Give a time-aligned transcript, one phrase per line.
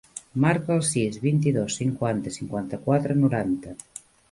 [0.45, 3.79] Marca el sis, vint-i-dos, cinquanta, cinquanta-quatre, noranta.